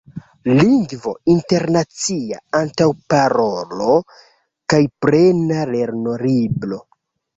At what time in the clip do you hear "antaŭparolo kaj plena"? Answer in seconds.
2.61-5.69